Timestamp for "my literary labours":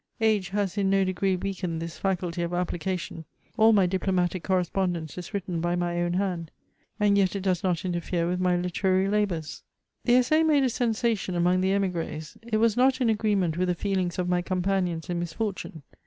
8.39-9.61